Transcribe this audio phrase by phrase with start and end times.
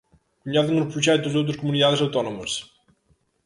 [0.43, 2.51] ¿Coñecen os proxectos doutras comunidades autónomas?